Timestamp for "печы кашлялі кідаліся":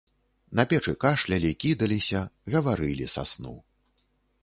0.71-2.19